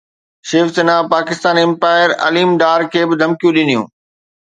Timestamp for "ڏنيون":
3.57-3.85